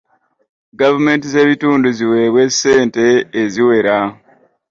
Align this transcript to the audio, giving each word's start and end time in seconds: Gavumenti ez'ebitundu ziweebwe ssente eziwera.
Gavumenti 0.79 1.25
ez'ebitundu 1.27 1.87
ziweebwe 1.97 2.43
ssente 2.53 3.05
eziwera. 3.41 3.95